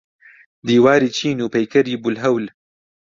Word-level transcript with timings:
دیواری 0.67 1.09
چین 1.17 1.37
و 1.41 1.51
پەیکەری 1.53 2.01
بولهەول. 2.03 2.45